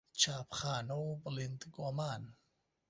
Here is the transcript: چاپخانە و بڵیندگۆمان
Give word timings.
چاپخانە 0.21 0.95
و 1.05 1.07
بڵیندگۆمان 1.23 2.23